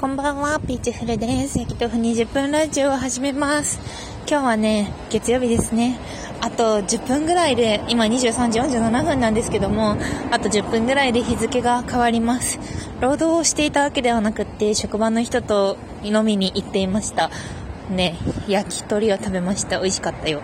[0.00, 1.58] こんばんは、ピーチフルです。
[1.58, 3.78] 焼き豆腐20分ラジオを始めます。
[4.26, 5.98] 今日はね、月曜日ですね。
[6.40, 9.98] あと10分ぐらいで、今23時47分なんですけども、
[10.30, 12.58] あと10分ぐらいで日付が変わります。
[13.02, 17.28] 労働をしていたわけではなくって、職場の人と飲みに行っていました。
[17.90, 18.16] ね、
[18.48, 19.80] 焼き鳥を食べました。
[19.80, 20.40] 美味しかったよ。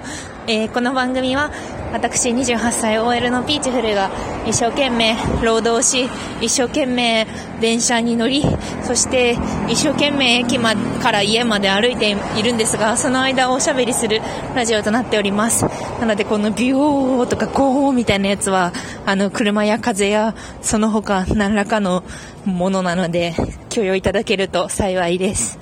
[0.49, 1.51] えー、この番組は、
[1.93, 4.11] 私28歳 OL のピーチフルが
[4.47, 6.09] 一生懸命労働し、
[6.41, 7.27] 一生懸命
[7.61, 8.45] 電車に乗り、
[8.83, 9.37] そして
[9.69, 14.21] 一生懸命駅まから家まで歩いているんですが、その間をおしゃべりする
[14.55, 15.65] ラジオとなっております。
[16.01, 18.73] なのでこのビューとかゴーみたいなやつは、
[19.05, 22.05] あの車や風やその他何らかの
[22.45, 23.35] ものなので、
[23.71, 25.59] 許容いただけると幸いです。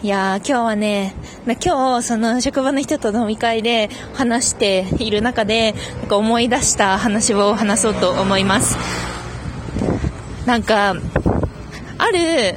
[0.00, 1.12] いやー、今日はね、
[1.44, 8.78] 今日、その職場の人と飲み会で話している中で、なんか思い出した話を話そうと思います。
[10.46, 10.94] なんか、
[11.98, 12.54] ある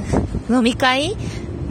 [0.55, 1.18] 飲み会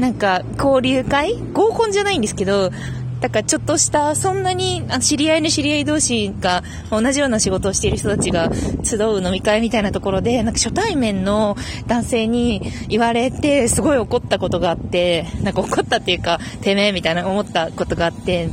[0.00, 1.36] なんか、交流会？
[1.52, 2.72] 合コンじゃないんですけど、
[3.20, 8.50] だからちょっとした、そんなに知り合いの知り合い同士が同じような仕事をしている人たちが
[8.82, 18.48] 集う飲み会みたいなところで、なんか初対面の男性に言われて、すごい怒ったことがあって、なんか怒ったっていうか、てめえみたいな思ったことがあって、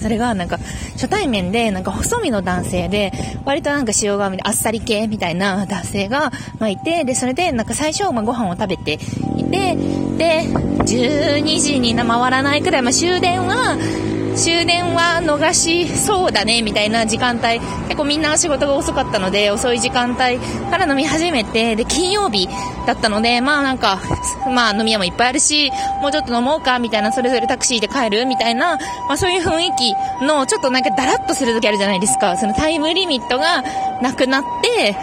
[0.00, 0.58] それがなんか
[0.92, 3.12] 初対面でなんか細身の男性で
[3.44, 8.94] 割となんか塩顔であっさり系みたいな男性がまあいてでそれでなんか最初まあご飯を食べて
[9.36, 9.76] いて
[10.16, 13.76] で12時に回らないくらい、まあ、終電は
[14.36, 17.60] 終電は逃しそうだねみたいな時間帯。
[17.60, 20.38] 結構みんな仕事が遅かったので遅い時間帯
[20.70, 22.48] から飲み始めてで金曜日
[22.86, 24.00] だったのでまあなんか
[24.46, 28.76] まあ飲み屋もいっぱいあるしもうちょっと飲もうかみたいなそれぞれタクシーで帰るみたいな、
[29.08, 32.36] まあ、そういう雰囲気のちょっとなんかダラッとする時あるじゃないですか。
[32.36, 33.62] そのタイムリミットが
[34.00, 34.96] なくなって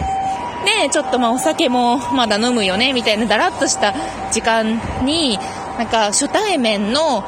[0.65, 3.93] でちょっとまあお酒もまだ飲むよねみたいなダラッとした
[4.31, 5.37] 時間に
[5.77, 7.21] なんか初対面の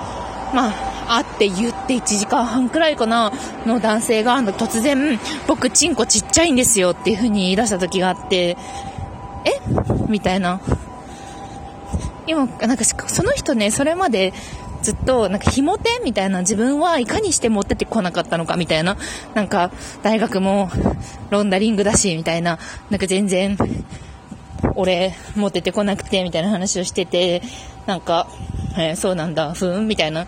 [0.53, 3.32] まあ会って言って1時間半くらいかな
[3.66, 8.58] の男性が突然僕チンコちっちゃいんですよっていう風に言い出した時があって
[9.46, 9.59] え？
[10.08, 10.62] みたいな。
[12.28, 14.34] 今なんかその人ねそれまで
[14.84, 18.98] ずっとなんかひも手みたいな自分はいかにして持っててこなかったのかみたいな。
[19.34, 19.72] なんか
[20.03, 20.69] 大学も
[21.31, 22.59] ロンダリングだしみたいな。
[22.90, 23.58] なんか全然
[24.75, 27.42] 俺持っててこなくてみたいな話をしてて
[27.88, 28.28] なんか、
[28.78, 30.28] えー、そうなんだふーんみたいな。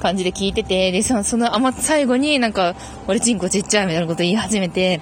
[0.00, 2.74] 感じで聞いてて、で、その、そのあま、最後になんか、
[3.06, 5.00] 俺チンコちっちゃいみたいなこと言い始めて、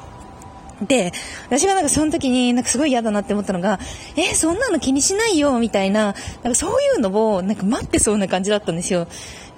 [0.83, 1.13] で、
[1.47, 3.79] 私がなんかその時になんかすごい嫌だなって思ったのが、
[4.17, 9.07] えそんなの気にしないよ、みたいな、なんかそういうのをなんか待ってそうな感じだったんですよ。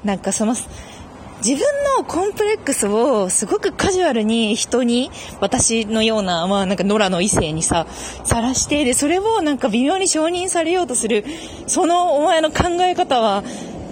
[0.04, 0.54] なんかその、
[1.44, 1.60] 自分
[1.97, 5.10] のコンプレックスをすごくカジュアルに人に、
[5.41, 7.87] 私のような、まあなんか野良の異性にさ、
[8.25, 11.25] さらして、で、それをなんか微妙に承認されようとする、
[11.66, 13.44] そのお前の考え方は、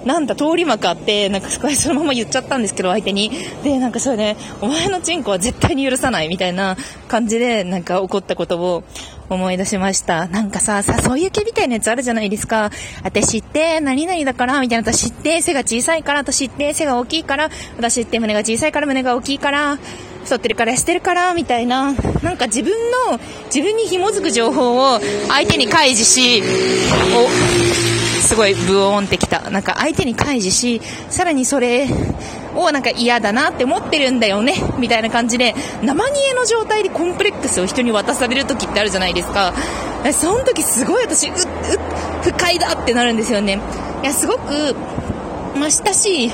[0.06, 3.30] なんだ、通り魔かって、なんかそのまま言っちゃったんですけど、相手に。
[3.64, 6.76] で、なんかそれで、お前のチンコは絶対に許さないみたいな
[7.08, 8.84] 感じで、なんか怒ったことを
[9.28, 10.28] 思い出しました。
[10.28, 12.70] なんかさ、さ、そういう系みたいなやつあるじゃないですか。
[13.02, 14.92] 私って、何々だから、みたいな。
[14.92, 19.76] 私って、背が小さいから、私って、背が大きいから、私って胸が小さいから、胸が大きいから、
[20.26, 21.92] 太ってるから痩せてるからみたいな
[22.22, 22.72] なんか自分
[23.10, 26.42] の自分に紐づく情報を相手に開示し
[28.26, 29.50] すごいブオーンってきた。
[29.50, 31.86] なんか相手に開示し、さらにそれ
[32.56, 39.54] をなんか嫌だなって思ってるんだよね、みたいな感じで、生煮えの状態でコンプレックスを人に渡される時ってあるじゃないですか。
[40.12, 41.42] その時すごい私、うっ、うっ、
[42.22, 43.60] 不快だってなるんですよね。
[44.02, 44.74] いや、すごく、
[45.56, 46.32] まあ、親しい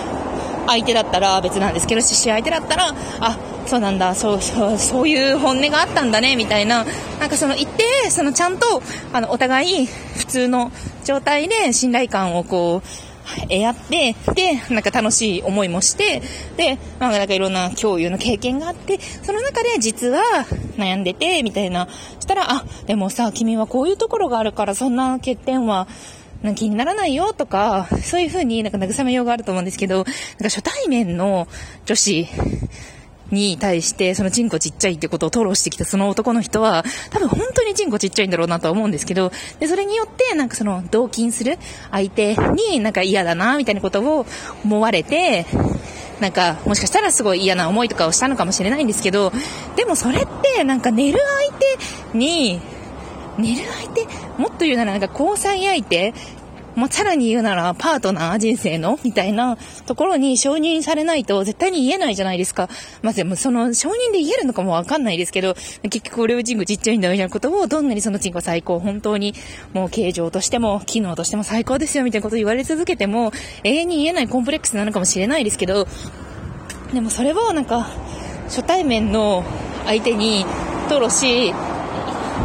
[0.67, 3.39] 相手だったら別なんですけど、し相手だったら、あ、
[3.73, 6.85] そうなんだ、そう、そう、そういう本音があったんだね、みたいな、
[7.19, 8.83] なんかその一定、そのちゃんと、
[9.15, 10.71] あの、お互い普通の
[11.07, 16.21] 状態で信頼感をこう、得合って、で、なんか楽しい思いもして、
[16.59, 20.21] で、まあなんかいろんな共有の経験があって、その中で実は
[20.77, 21.89] 悩んでて、みたいな、
[22.21, 25.89] したら、あ、でもさ、君はこういうところがあるから、そんな欠点は、
[26.43, 31.49] なんか気にならないよとか、そういう風になんか慰めようがあると思うんですけど、なんか初対面の
[31.87, 32.29] 女子
[33.33, 41.59] に対して、そのチンコちっちゃいってことを吐露してきたその男の人は、多分本当にチンコちっちゃいんだろうなとは思うんですけど、で、それによって、なんかその、同金する
[41.91, 44.27] 相手になんか嫌だな、みたいなことを
[44.65, 45.47] 思われて、
[46.21, 49.33] なんか、もしかしたらすごい嫌な思いとかをしたのかもしれないんですけど、
[49.77, 51.53] でもそれって、なんか寝る相
[52.13, 52.61] 手に、
[53.39, 54.07] 寝る相手
[54.39, 56.15] もっと言うならなんか交際相手
[56.75, 62.69] まあ、さらに言うなら、パートナー人生のみたいなところに承認されないと絶対に言えないじゃないですか。
[63.03, 69.35] まあ、その承認で言えるのかもわかんないですけど、結局俺はチンコちっちゃいんだみたいなことを、どんなにそのチンコ最高、本当に
[69.75, 73.33] もう形状としても、機能としても最高ですよみたいなことを言われ続けても、
[73.65, 75.87] 永遠に言えないコンプレックスなのかもしれないですけど、
[76.93, 77.89] でもそれをなんか、
[78.49, 79.45] 初対面の
[79.85, 80.45] 相手に
[80.89, 81.55] 吐露し、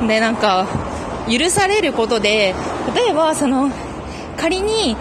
[0.07, 0.68] でなんか、
[1.30, 2.56] 許されることで、
[2.95, 3.69] 例えばその、
[4.38, 4.95] 仮に、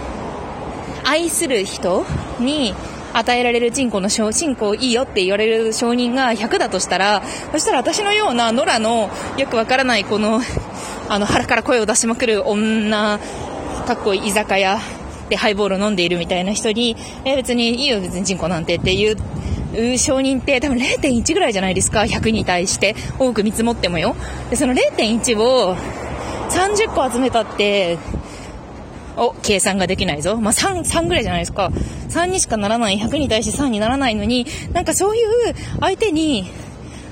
[1.05, 2.05] 愛する人
[2.41, 2.75] に
[3.13, 7.23] 与えられるチンコの承チンコいいよって言われる承認が100だとしたら、
[7.53, 10.41] そしたら私のような野良のよくわからないこの、
[11.09, 13.19] あの腹から声を出しまくる女、
[13.87, 14.81] かっこいい居酒屋
[15.29, 19.17] でハイボール飲んでいるみたいな人に、え別にいいよ別にチンコなんてっていう
[19.97, 24.17] 承認って多分0.1ぐらいじゃないですか、100に対して多く見積もってもよ。
[24.51, 25.77] で、その0.1を
[26.51, 27.99] 30個集めたって、
[29.17, 30.37] お、計算ができないぞ。
[30.37, 31.71] まあ、3、3ぐらいじゃないですか。
[32.11, 36.51] 3にしかならない、100に対して3にならないのに、なんかそういう相手に、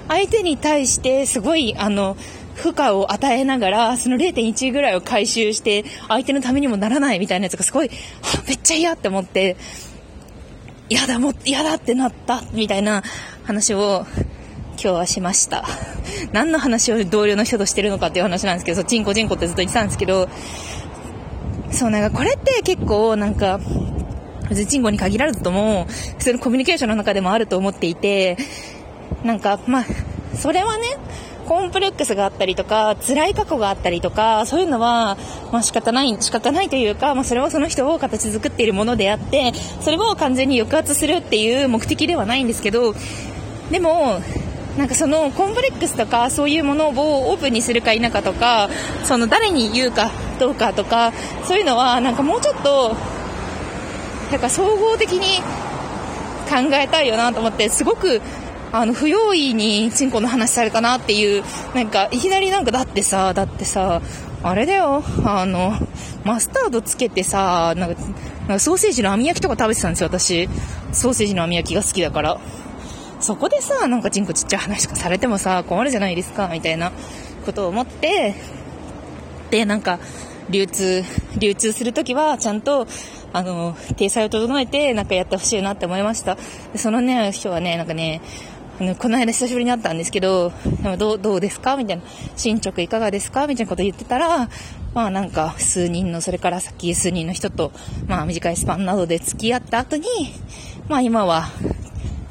[0.09, 2.17] 相手に対してすごい、あの、
[2.55, 7.91] 負荷を与えながら、その0.1ぐらいを回収して、相手のためにもならないみたいなやつがすごい、
[8.47, 9.57] めっちゃ嫌って思って、
[10.89, 13.03] 嫌だ、も嫌だってなった、みたいな
[13.45, 14.07] 話を
[14.75, 15.65] 今日はしました。
[16.33, 20.29] 何の話を同僚の人としてるのかっていう話なんですけど、そう、チンコチンコってずっと言ってたんですけど、
[21.75, 23.61] そう、なんかこれって結構なんか、
[24.49, 25.87] 別にチンコに限らずとも、
[26.19, 28.37] 普通のコミュニケーションの中でもあると思っていて、
[29.25, 29.85] なんか、まあ、
[30.37, 30.85] それはね、
[31.47, 35.17] コンプレックスがあったりとか、辛い過去があったりとか、そういうのは、
[35.53, 42.95] まあ仕方ない、仕方ないというか、まあそれはその人を形作っているものであって、それを完全に抑圧するっていう目的ではないんですけど、
[43.71, 44.21] でも、
[44.79, 48.69] なんかそのコンプレックスとかそういうものをオープンにするか否かとか、
[49.05, 51.13] その誰に言うかどうかとか、
[51.47, 52.97] そういうのはなんかもうちょっと、
[54.31, 55.43] なんか総合的に
[56.49, 58.21] 考えたいよなと思って、すごく
[58.77, 61.45] あの、不用意にチンコの話されたなっていう、
[61.77, 64.03] なんか、いきなりなんか、だってさ、だってさ、
[64.43, 65.75] あれだよ、あの、
[66.25, 70.49] マスタードつけてさ、なんか、なんかソーセージの網焼きとか食べてたんですよ、私。
[70.91, 72.37] ソーセージの網焼きが好きだから。
[73.21, 76.91] そこでさ、なんかチンコちっちゃい話とかされてもさ、困るじゃないですか、みたいな
[77.47, 78.35] ことを思って、
[79.55, 80.01] で、なんか、
[80.51, 81.05] 流通、
[81.39, 82.89] 流通するときは、ちゃんと、
[83.33, 86.37] あの、体裁を整えて、なんかやってほしいなって思いました。
[86.75, 88.21] そのね、人はね、なんかね、
[88.99, 90.53] この間久しぶりに会ったんですけど、
[90.83, 91.77] でもどう、どうですか？
[91.77, 92.03] みたいな。
[92.35, 93.47] 進捗いかがですか？
[93.47, 94.49] みたいなこと言ってたら、
[94.93, 97.71] まあなんか数人の、それからさっき数人の人と、
[98.09, 100.05] まあ短いスパンなどで付き合った後に、
[100.89, 101.47] まあ今は、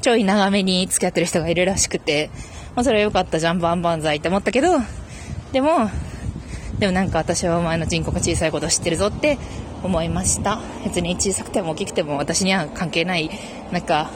[0.02, 2.28] ちょい長めに付き合ってる人がいるらしくて、
[2.76, 4.68] まあそれは良かったじゃん、バンバンザイって思ったけど、
[5.52, 5.88] でも、
[6.78, 9.38] でもなんか私はお前の人口が小さいことを知ってるぞって
[9.82, 10.60] 思いました。
[10.84, 13.30] 別に小さくても大きくても私には関係ない、
[13.70, 14.10] なんか、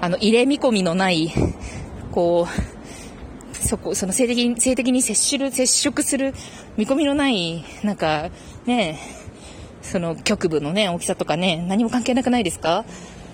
[0.00, 1.32] あの、入れ見込みのない、
[2.12, 6.34] こう、そこ、その性的に、性的に接する、接触する
[6.76, 8.30] 見込みのない、なんか、
[8.66, 8.98] ね、
[9.82, 12.84] その局部のね、大きさとかね、何も関係なくないですか？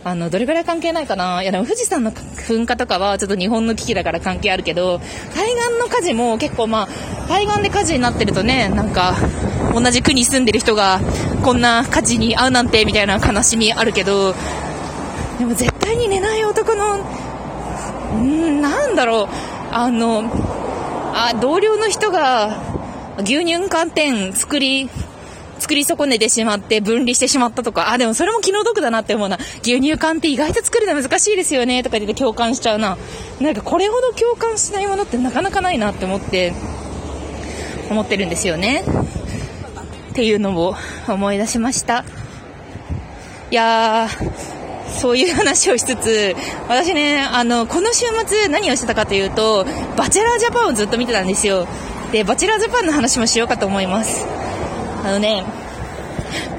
[0.02, 1.42] あの、どれぐらい関係ないかな。
[1.42, 4.98] いや、でも富士山の噴火とかはちょっと日本の危機だから関係あるけど、
[5.34, 9.14] 海岸の火事も結構まあ、海岸で火事になってるとね、なんか、
[9.74, 11.00] 同じ国に住んでる人が
[11.44, 14.34] こんな火事に遭うなんてみたいな悲しみあるけど、
[15.38, 16.96] でも絶対に寝ない男の、
[18.16, 19.28] んなんだろう、
[19.70, 20.24] あの、
[21.14, 22.56] あ、同僚の人が
[23.18, 24.88] 牛乳寒天作り、
[25.60, 29.38] 作り損ねてしまって分離してしまったとか、あ、でもそれも気の毒だなって思うな。
[29.62, 32.98] 牛乳缶って意外と作るの難しいですよねとか言って共感しちゃうな。
[33.40, 36.52] なんかこれほど共感しないものってなかなかないなって思って、
[37.90, 38.84] 思ってるんですよね。
[40.10, 40.74] っていうのを
[41.08, 42.04] 思い出しました。
[43.50, 44.08] いや、
[45.00, 46.34] そういう話をしつつ、
[46.68, 49.64] 私ね、あの、この週末何をしてたかというと、
[49.96, 51.66] バチェラージャパンをずっと見てたんですよ。
[52.12, 54.26] で、バチェラージャパンの話もしようかと思います。
[55.02, 55.44] あのね、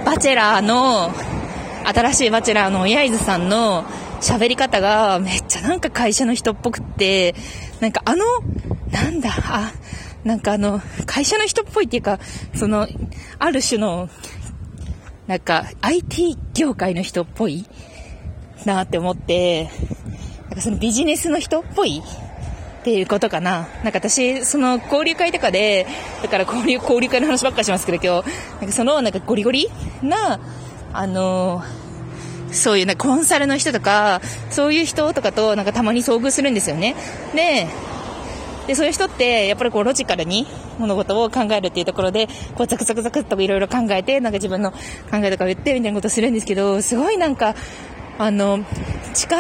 [0.04, 1.12] バチェラーの、
[1.86, 3.84] 新しいバチェラーのヤイズさんの
[4.20, 7.36] 喋り方がめっちゃなんか会社の人っぽくって、
[7.82, 8.26] なんかあの、
[8.92, 9.72] なんだ、あ、
[10.24, 12.20] なんかあの、会社の人っぽいっていうか、
[12.56, 12.88] その、
[13.38, 14.10] ある種の、
[15.28, 17.66] なんか IT 業界の人っぽい
[18.66, 19.70] なって思って、
[20.46, 22.02] なんかそのビジネスの人っぽい
[22.82, 23.68] っていうことかな。
[23.84, 25.86] なんか私、その交流会とかで、
[26.24, 29.70] だから交流、交流会の話ばっかしますけど今日、なんかそのなんかゴリゴリ
[30.02, 30.40] な、
[30.92, 31.64] あの
[32.52, 34.20] そういうなコンサルの人とか、
[34.50, 36.96] そういう人とかとなんかたまに遭遇するんですよね。
[37.36, 37.68] で、
[38.66, 40.48] で、そういう人って、やっぱりこう、ロジカルに
[40.80, 44.78] 物事を考えるっていうところで、こう、ザクザクザクっといろいろ考えて、なんか自分の考
[45.24, 47.56] えとか言ってみたいなことするんですけど、すごいなんか、
[48.18, 48.60] あの、
[49.14, 49.36] 近、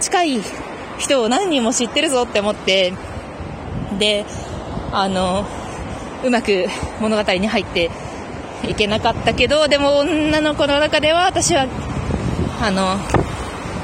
[0.00, 0.40] 近い
[1.02, 2.92] 人を何人も知ってるぞって思って、
[3.98, 4.24] で、
[4.92, 5.44] あの、
[6.24, 6.66] うまく
[7.00, 7.90] 物語に入って
[8.68, 11.66] いけなかったけど、でも女の子の中では私は、
[12.60, 12.96] あの、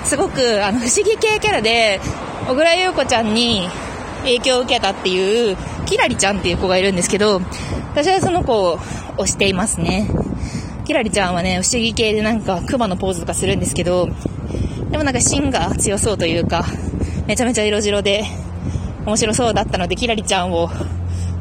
[0.04, 2.00] すごくあの不思議系キャラで、
[2.46, 3.68] 小倉優子ちゃんに
[4.22, 5.56] 影響を受けたっていう、
[5.86, 7.40] キラリちゃんっていう子がいるんですけど、
[7.92, 8.78] 私はその子を
[9.18, 10.08] 推していますね。
[10.86, 14.08] キラリちゃんはね、不思議系でなんか熊のポーズとかするんですけど、
[14.90, 16.64] でもなんか芯が強そうというか、
[17.28, 18.24] めちゃめちゃ色白で
[19.04, 20.70] 面白そうだったので、キラリちゃんを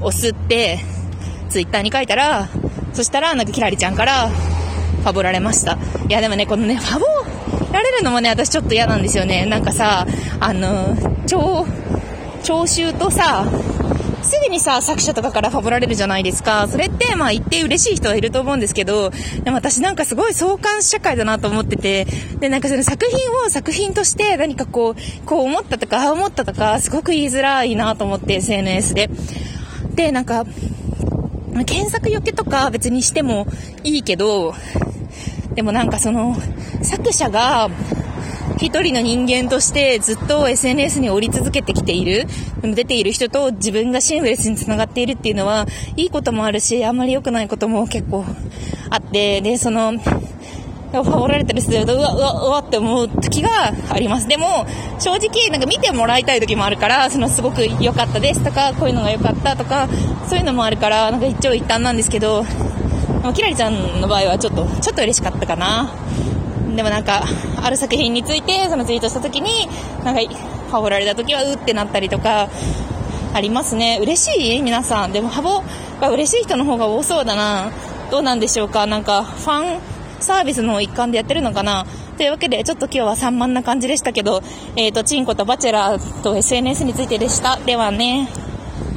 [0.02, 0.80] 押すって、
[1.50, 2.50] ツイッターに書いたら、
[2.92, 5.78] そしたらなんかキラリちゃんからファボられました。
[6.10, 7.06] いやでもね、このね、ファボ
[7.72, 9.46] られるのもね、私ちょっと嫌なんですよね。
[9.46, 10.06] なんかさ、
[10.42, 10.94] あの、
[11.26, 11.66] 超、
[12.44, 13.46] 聴衆とさ、
[14.22, 16.68] すぐにさ、作者とかからファボられるじゃないですか。
[16.68, 19.12] それって、まあ言って嬉しい人はいると思うんですけど、
[19.44, 22.06] でも私なんかすごい相関社会だなと思ってて、
[22.40, 29.10] で、なんかその作品を作品として何かこう、こう思ったとか、ああ思ったとか、すごく言いづらいなと思って、SNS で。
[29.96, 30.46] で、なんか、
[31.66, 33.48] 検索よけとか別にしても
[33.84, 34.54] いいけど、
[35.56, 36.36] でもなんかその、
[36.84, 37.70] 作者が、
[38.60, 42.26] 一人の人間としてずっと SNS に降り続けてきている、
[42.62, 48.26] 出ている人と自分がシームレスに繋がっているっていうのは、いいこともあるし、あんまり良くないことも結構
[48.90, 49.94] あって、で、その、
[50.92, 54.28] ファボられたりすると、うわ、うわ、うわって思う時があります。
[54.28, 54.66] でも、
[55.00, 59.88] 正直、なんか見てもらいたい時もあるから、そのすごく良かったですとか、こういうのが良かったとか、
[60.30, 62.46] そういうのもあるから、なんか一長一短なんですけど、
[63.34, 65.94] キラリちゃんの場合はちょっと、ちょっと嬉しかったかな。
[66.78, 67.24] でもなんか、
[67.62, 69.68] ある作品について、そのツイートした時に、
[70.06, 70.22] なんか、
[70.72, 72.50] ハボられた時はうってなったりとか、
[73.34, 73.98] ありますね。
[74.00, 74.62] 嬉しい？
[74.62, 75.12] 皆さん。
[75.12, 75.64] でも、ハボ
[76.00, 77.72] が嬉しい人の方が多そうだな。
[78.12, 78.86] どうなんでしょうか？
[78.86, 79.80] なんか、ファン
[80.20, 81.86] サービスの一環でやってるのかな？
[82.18, 84.44] というわけで、ちょっと今日は散漫な感じでしたけど、
[84.76, 87.58] えっ、ー、と、チンコとバチェラーと SNS についてでした。
[87.58, 88.30] ではね。